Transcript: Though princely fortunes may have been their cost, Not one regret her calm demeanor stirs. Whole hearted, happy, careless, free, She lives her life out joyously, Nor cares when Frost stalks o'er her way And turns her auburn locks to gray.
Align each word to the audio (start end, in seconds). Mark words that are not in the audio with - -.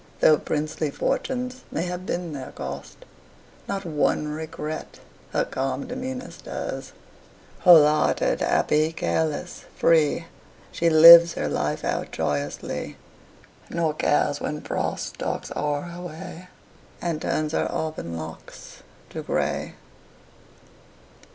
Though 0.19 0.39
princely 0.39 0.89
fortunes 0.89 1.61
may 1.69 1.83
have 1.83 2.07
been 2.07 2.33
their 2.33 2.53
cost, 2.53 3.05
Not 3.67 3.85
one 3.85 4.29
regret 4.29 4.99
her 5.31 5.45
calm 5.45 5.85
demeanor 5.85 6.31
stirs. 6.31 6.93
Whole 7.59 7.85
hearted, 7.85 8.39
happy, 8.41 8.93
careless, 8.93 9.65
free, 9.75 10.25
She 10.71 10.89
lives 10.89 11.33
her 11.33 11.47
life 11.47 11.83
out 11.85 12.11
joyously, 12.11 12.97
Nor 13.69 13.93
cares 13.93 14.41
when 14.41 14.61
Frost 14.61 15.05
stalks 15.05 15.51
o'er 15.55 15.81
her 15.81 16.01
way 16.01 16.47
And 16.99 17.21
turns 17.21 17.51
her 17.51 17.67
auburn 17.71 18.17
locks 18.17 18.81
to 19.11 19.21
gray. 19.21 19.75